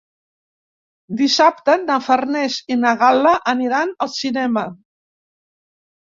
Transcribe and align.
Dissabte 1.19 1.75
na 1.81 1.97
Farners 2.05 2.57
i 2.77 2.79
na 2.85 2.95
Gal·la 3.05 3.35
aniran 3.55 3.93
al 4.07 4.13
cinema. 4.17 4.67